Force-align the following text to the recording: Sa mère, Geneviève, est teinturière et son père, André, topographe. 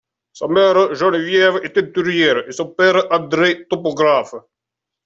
Sa 0.33 0.47
mère, 0.47 0.95
Geneviève, 0.95 1.57
est 1.61 1.73
teinturière 1.73 2.49
et 2.49 2.51
son 2.53 2.65
père, 2.69 3.05
André, 3.11 3.67
topographe. 3.67 4.33